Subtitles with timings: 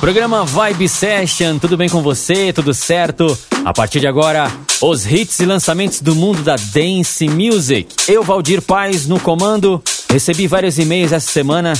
[0.00, 2.52] Programa Vibe Session, tudo bem com você?
[2.52, 3.36] Tudo certo?
[3.64, 4.50] A partir de agora,
[4.80, 7.94] os hits e lançamentos do mundo da dance music.
[8.06, 9.82] Eu, Valdir Paz, no comando.
[10.08, 11.72] Recebi vários e-mails essa semana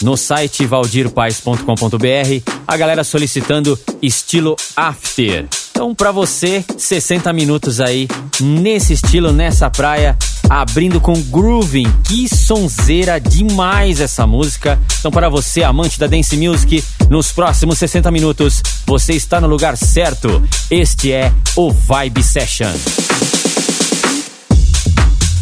[0.00, 5.48] no site valdirpaz.com.br, a galera solicitando estilo after.
[5.70, 8.08] Então, para você, 60 minutos aí
[8.40, 10.16] nesse estilo, nessa praia,
[10.48, 11.90] abrindo com Grooving.
[12.04, 14.78] Que sonzeira demais essa música.
[14.98, 19.76] Então, para você, amante da dance music, nos próximos 60 minutos, você está no lugar
[19.76, 20.42] certo.
[20.70, 22.72] Este é o Vibe Session.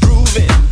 [0.00, 0.63] Grooving.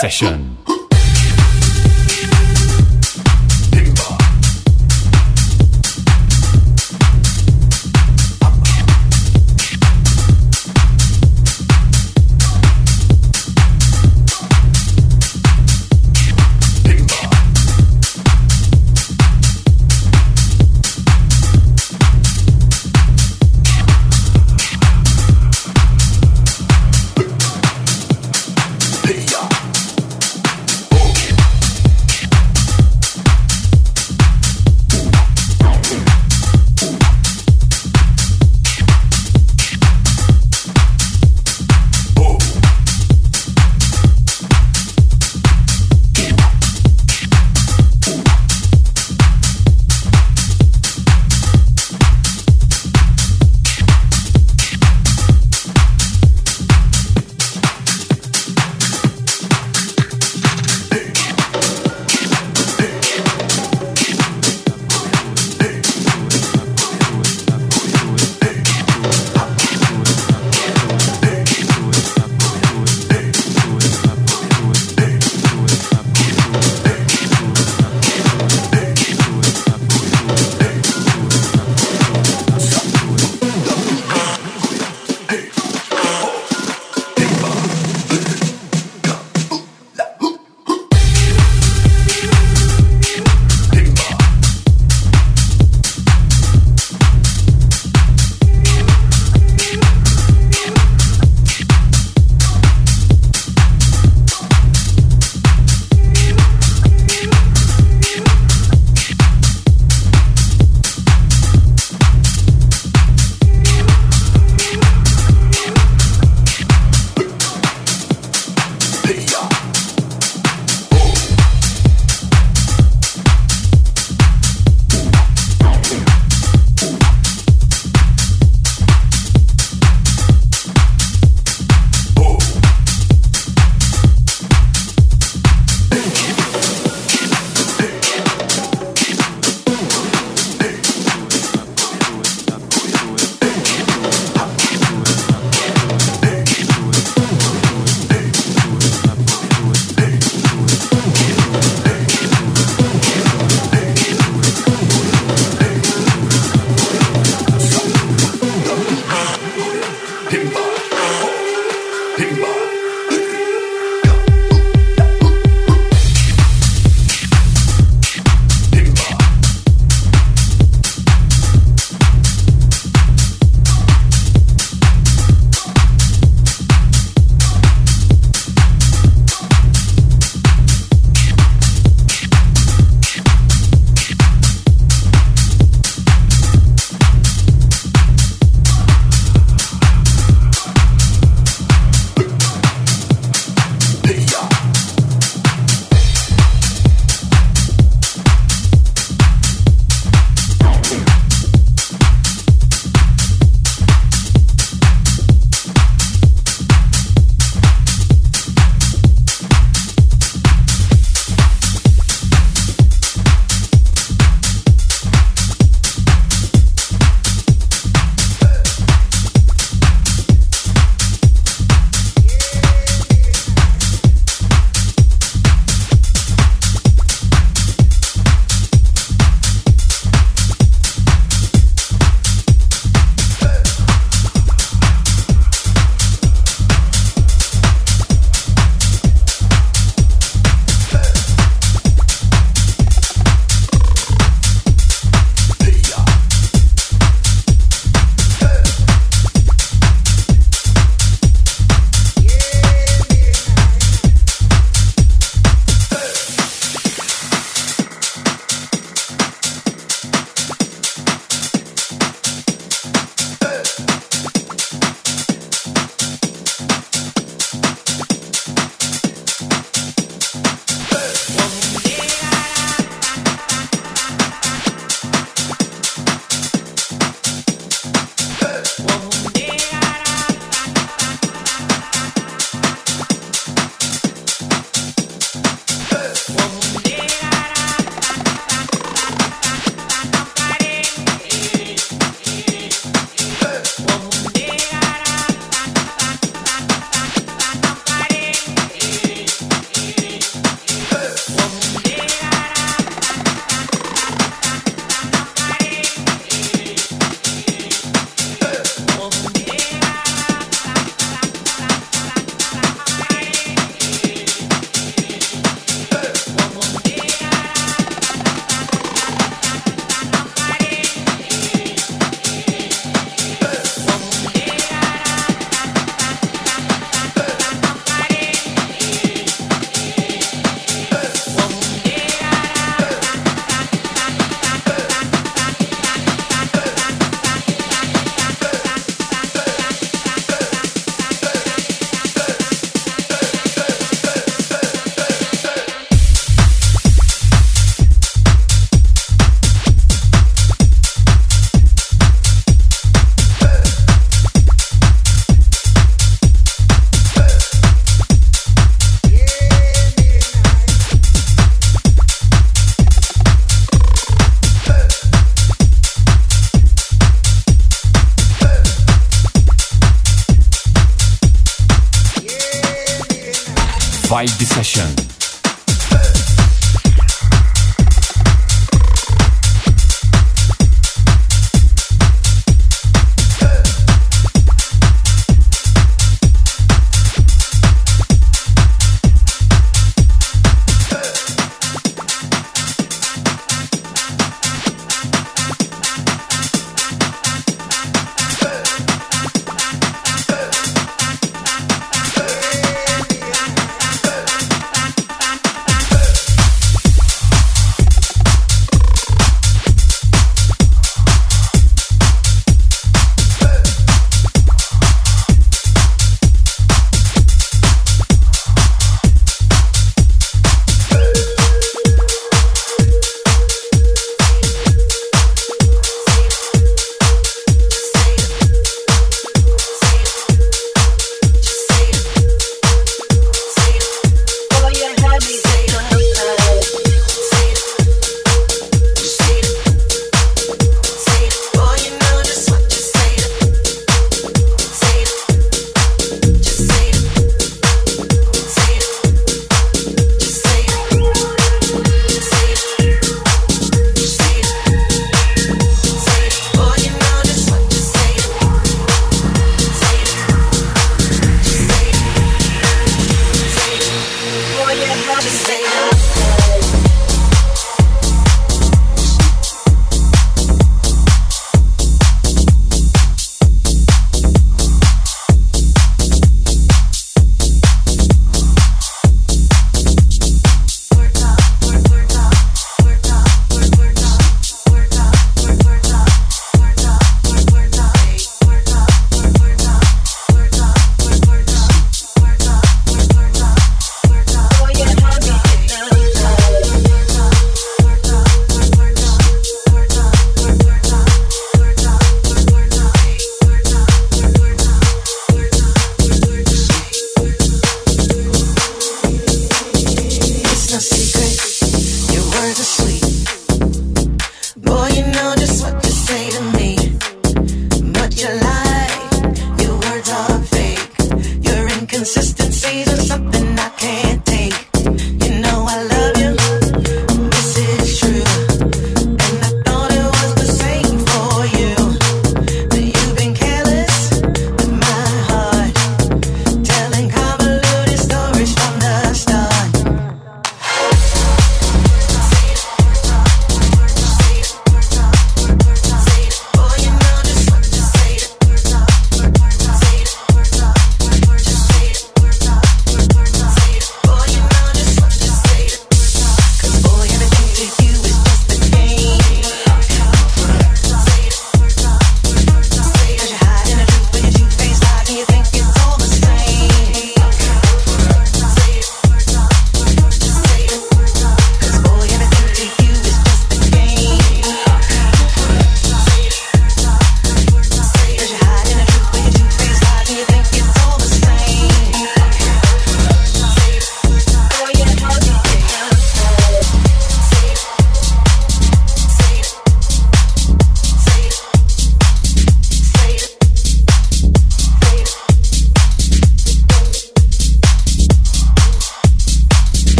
[0.00, 0.49] Session.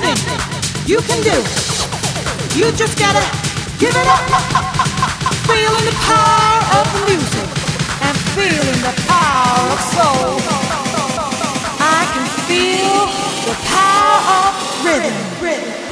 [0.00, 0.40] nothing
[0.86, 1.36] you can do.
[2.58, 3.24] You just gotta
[3.78, 4.24] give it up.
[5.46, 7.48] Feeling the power of music
[8.02, 10.38] and feeling the power of soul.
[11.80, 13.06] I can feel
[13.46, 15.87] the power of rhythm.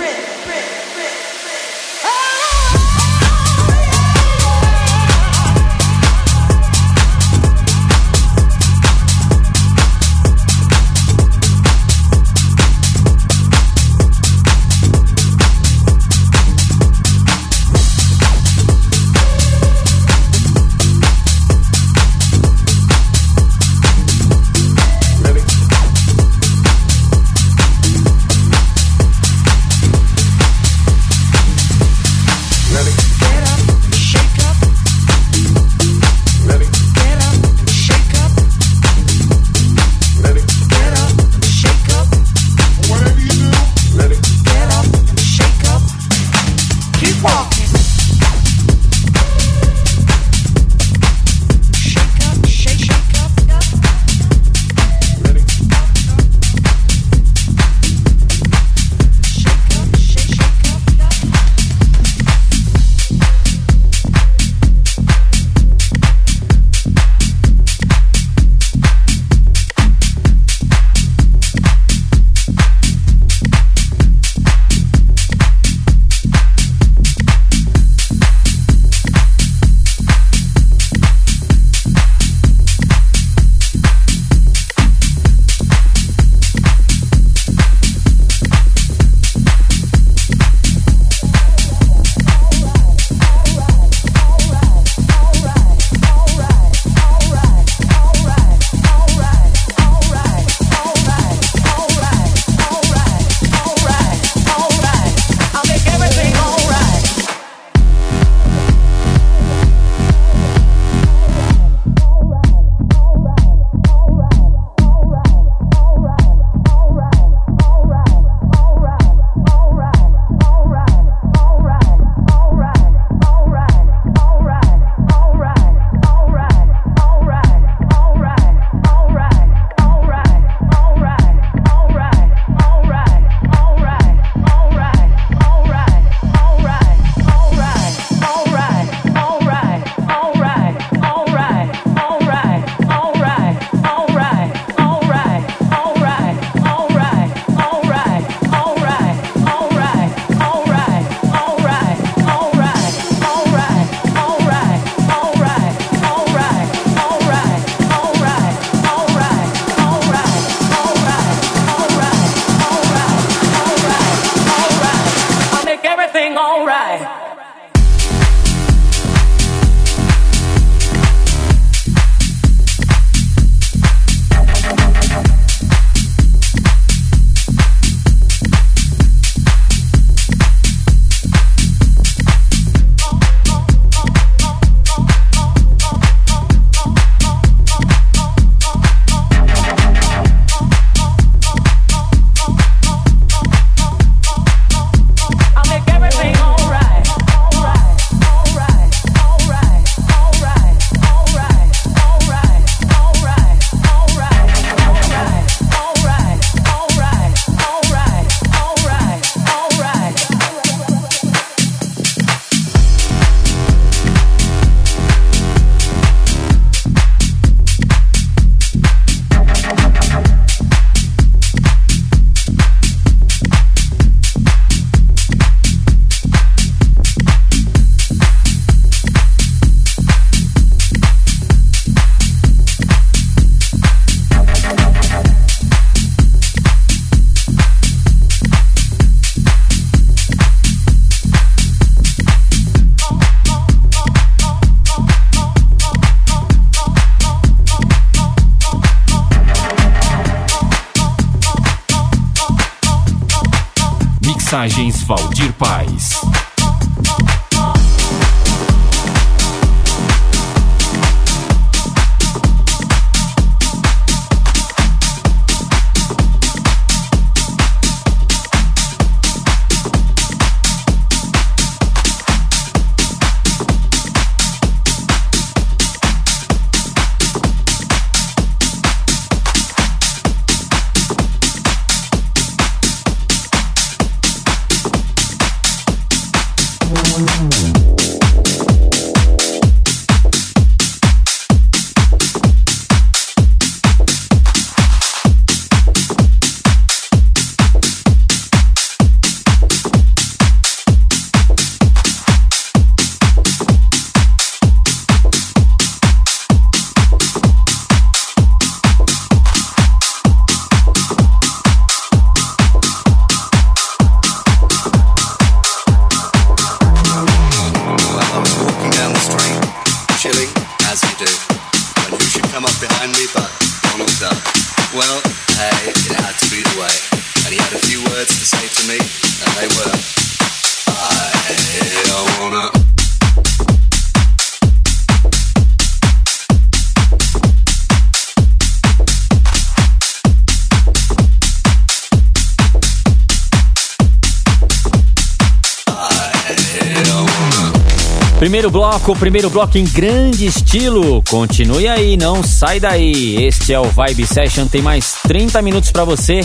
[349.07, 351.23] com o primeiro bloco em grande estilo.
[351.31, 353.45] Continue aí, não sai daí.
[353.45, 356.41] Este é o Vibe Session, tem mais 30 minutos para você.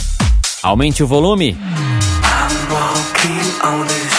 [0.62, 1.58] Aumente o volume.
[3.63, 4.11] I'm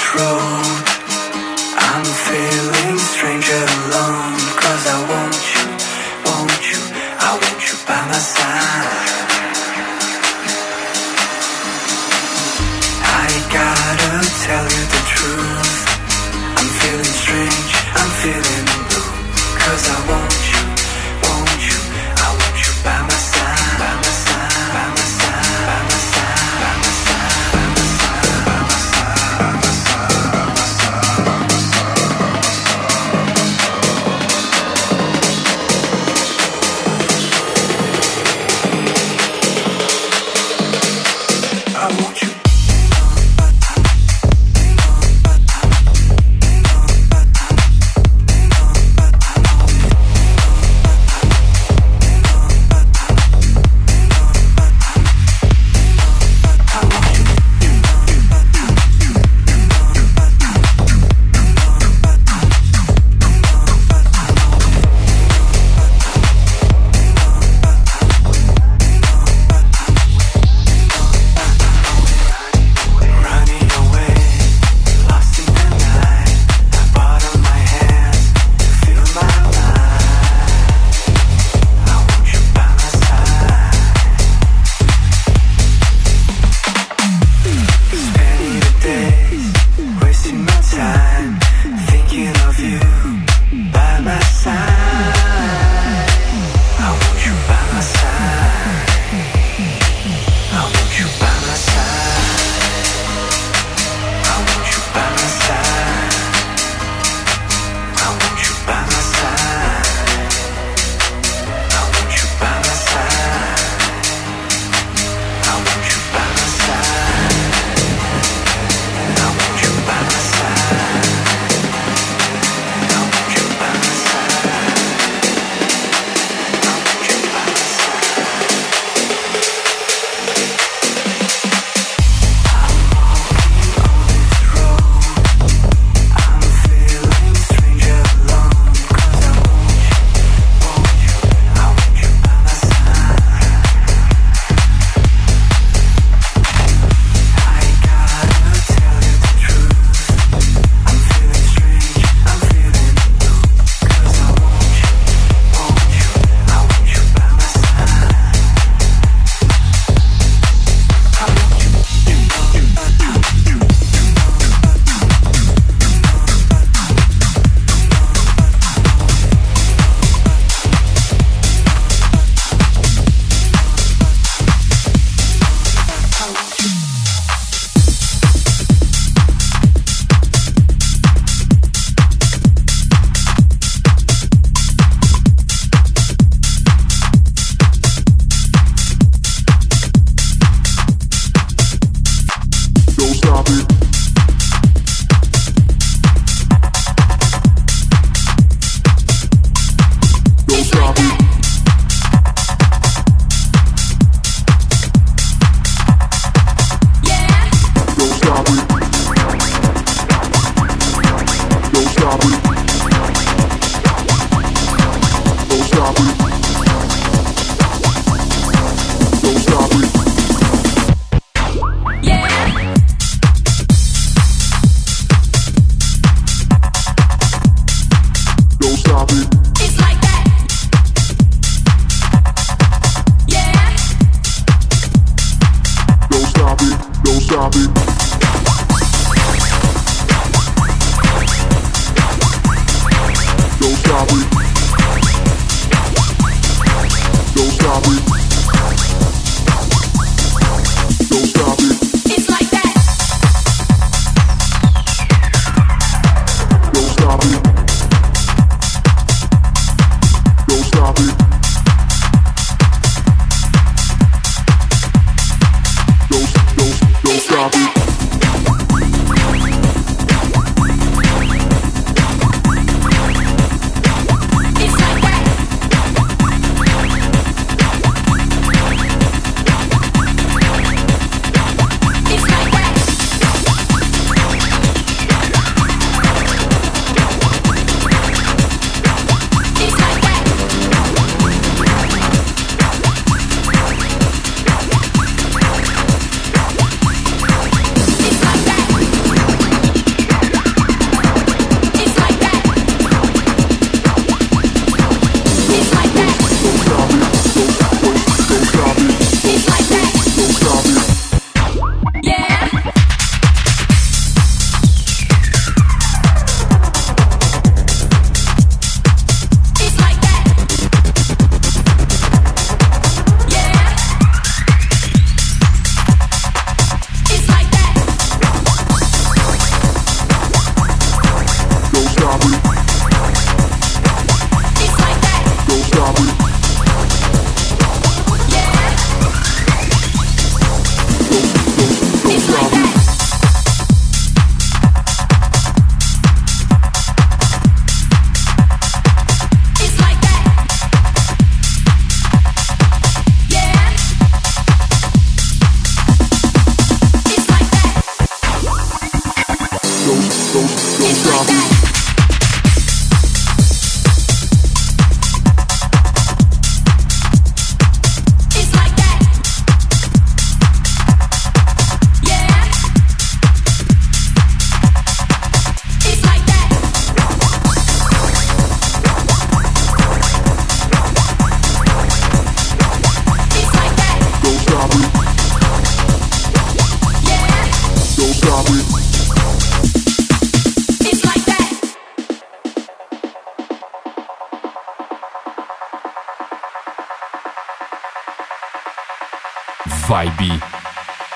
[400.02, 400.42] IB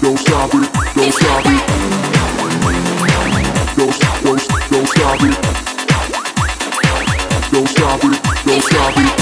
[0.00, 0.72] Don't stop it.
[0.96, 1.60] Don't stop it.
[3.76, 4.40] Don't stop it.
[4.70, 5.36] Don't stop it.
[7.52, 8.16] Don't stop it.
[8.46, 9.13] Don't stop it.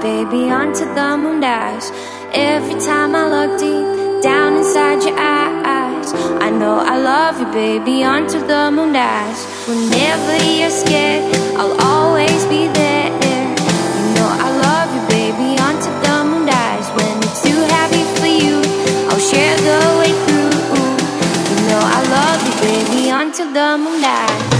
[0.00, 1.90] baby, onto the moon dash.
[2.32, 8.04] Every time I look deep down inside your eyes, I know I love you, baby,
[8.04, 9.40] onto the moon dash.
[9.66, 11.24] Whenever you're scared,
[11.56, 13.08] I'll always be there.
[13.98, 16.86] You know I love you, baby, onto the moon dash.
[16.96, 18.56] When it's too heavy for you,
[19.10, 20.54] I'll share the way through.
[21.50, 24.57] You know I love you, baby, onto the moon dash.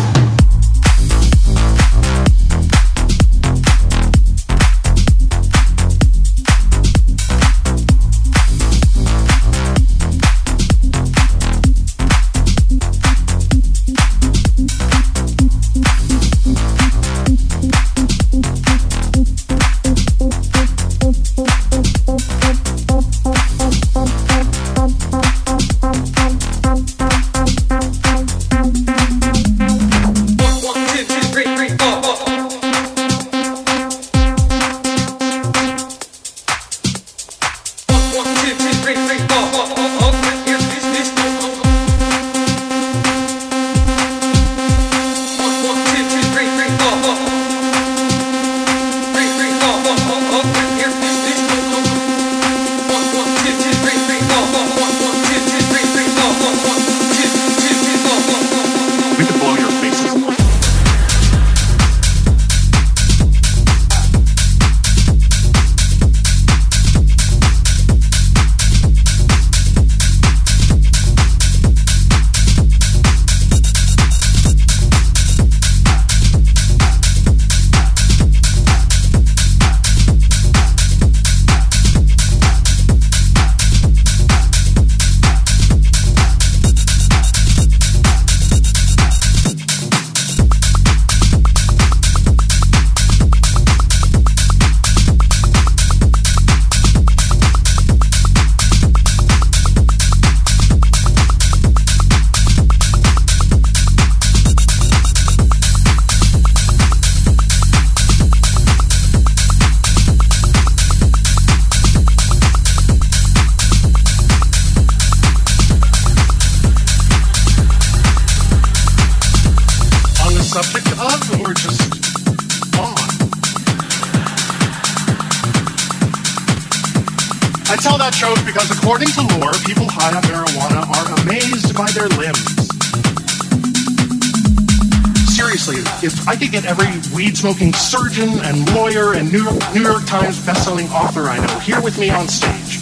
[137.39, 141.81] Smoking surgeon and lawyer and New York, New York Times bestselling author I know here
[141.81, 142.81] with me on stage.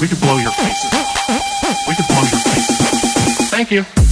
[0.00, 0.92] We could blow your faces.
[1.86, 3.50] We could blow your faces.
[3.50, 4.05] Thank you.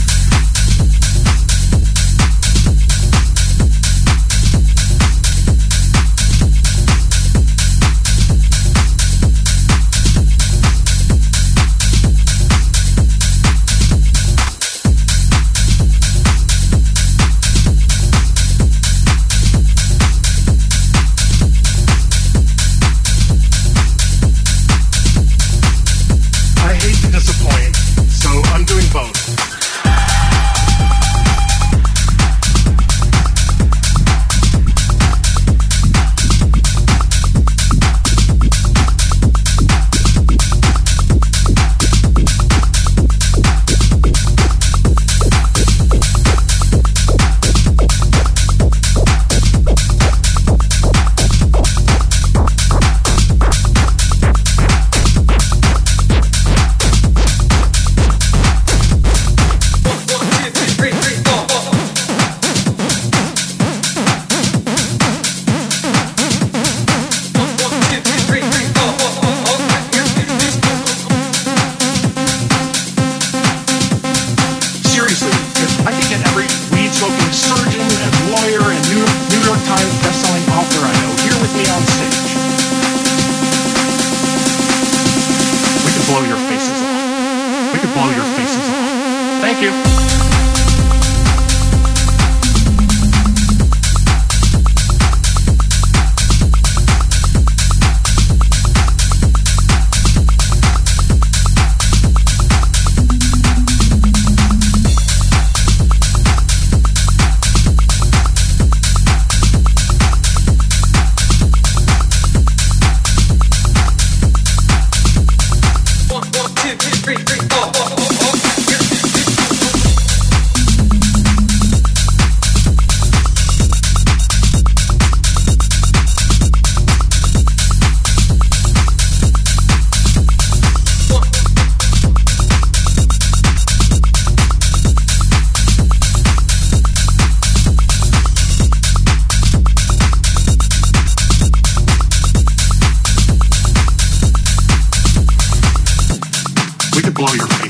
[147.14, 147.63] blow Employer.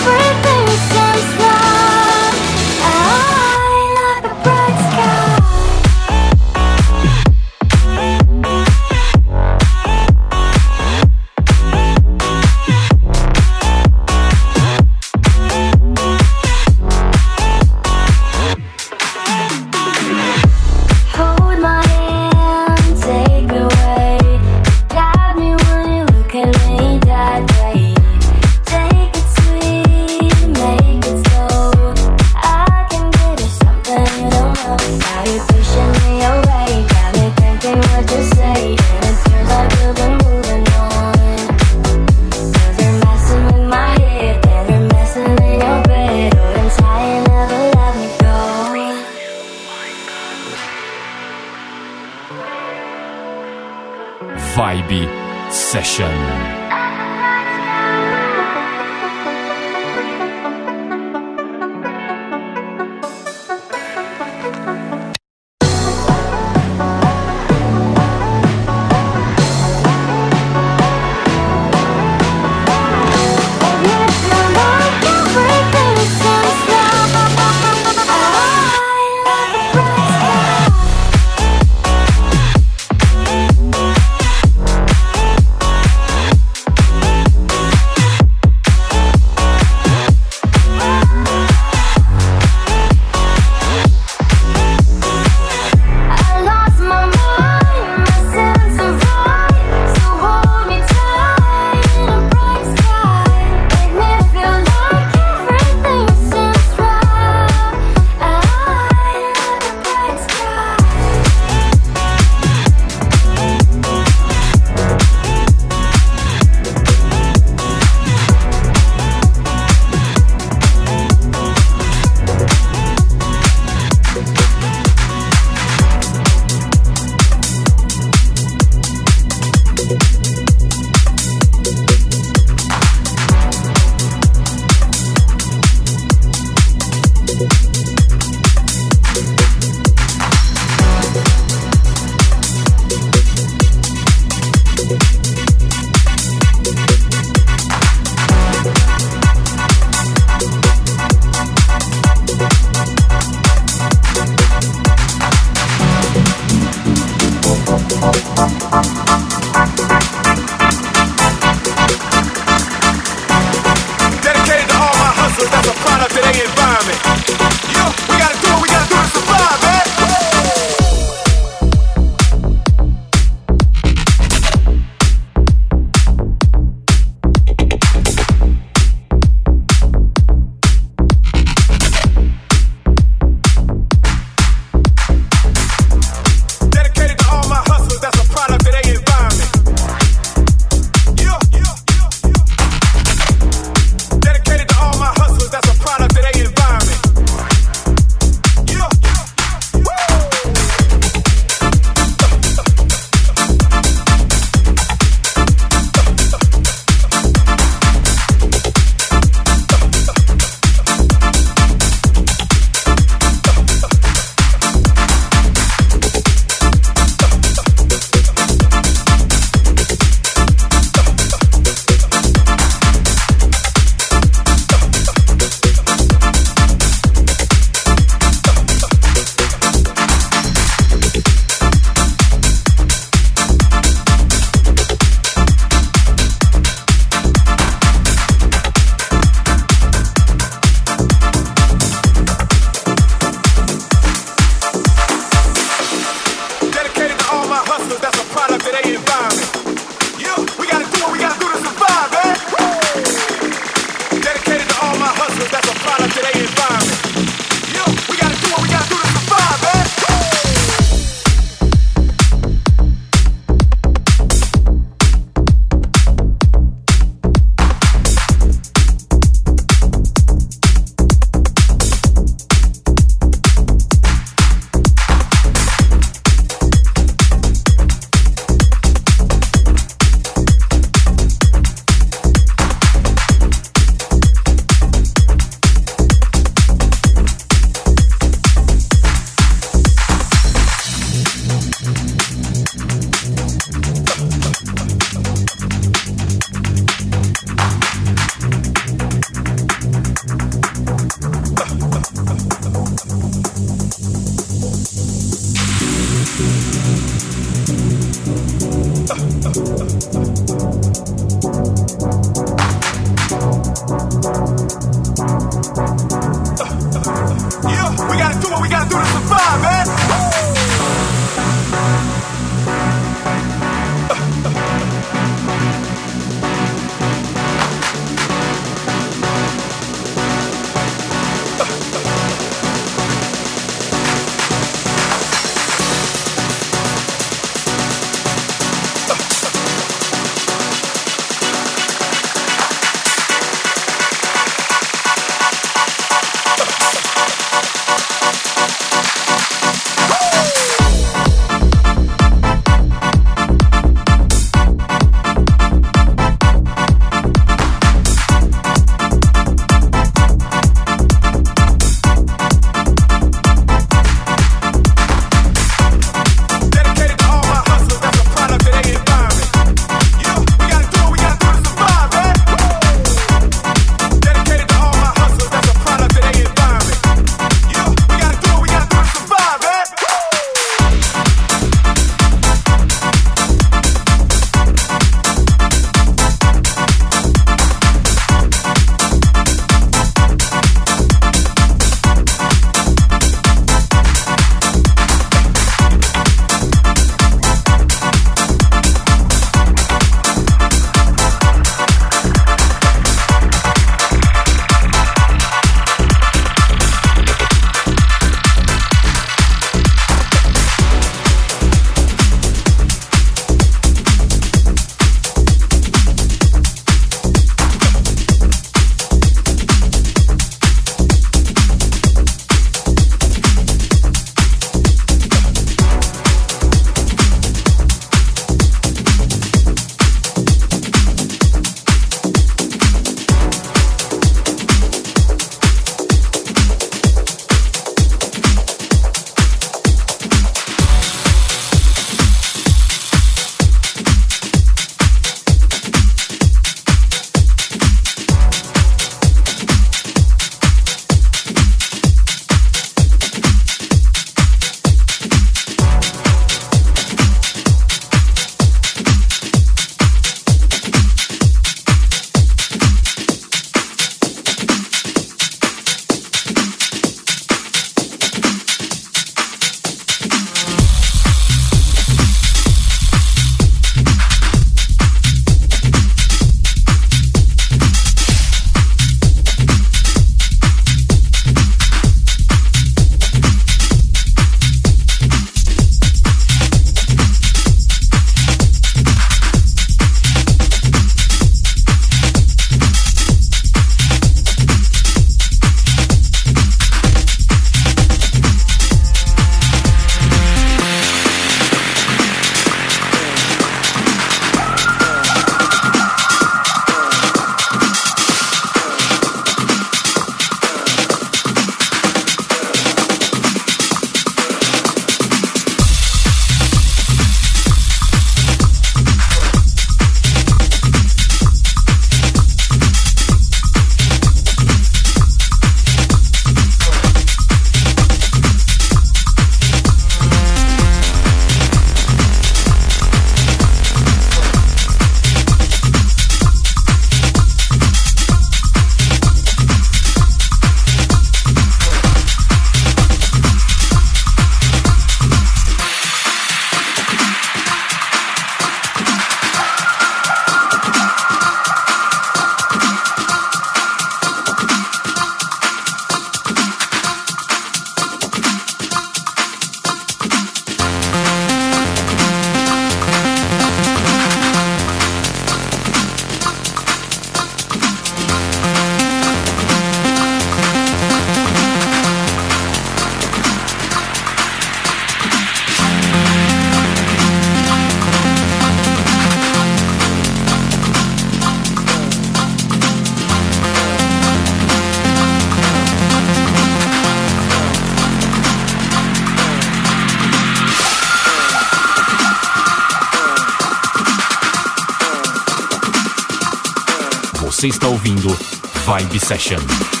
[598.91, 600.00] Vibe Session.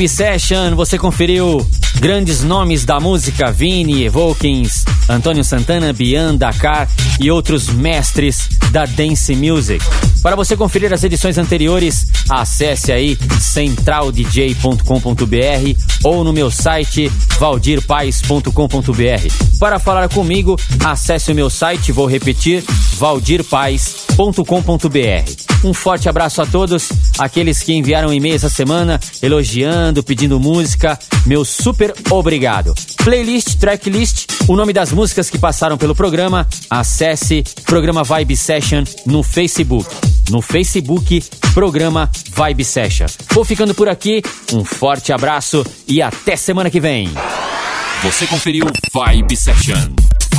[0.00, 6.88] Vibe Session, você conferiu grandes nomes da música, Vini, Evokins, Antônio Santana, Bian, Dakar
[7.20, 9.84] e outros mestres da Dance Music.
[10.22, 14.80] Para você conferir as edições anteriores, acesse aí centraldj.com.br
[16.02, 19.58] ou no meu site valdirpais.com.br.
[19.58, 22.64] Para falar comigo, acesse o meu site, vou repetir,
[22.96, 25.49] valdirpais.com.br.
[25.62, 26.88] Um forte abraço a todos,
[27.18, 32.74] aqueles que enviaram e-mail essa semana, elogiando, pedindo música, meu super obrigado.
[33.04, 39.22] Playlist, tracklist, o nome das músicas que passaram pelo programa, acesse Programa Vibe Session no
[39.22, 39.86] Facebook.
[40.30, 43.06] No Facebook, Programa Vibe Session.
[43.32, 44.22] Vou ficando por aqui,
[44.54, 47.10] um forte abraço e até semana que vem.
[48.02, 50.19] Você conferiu Vibe Session.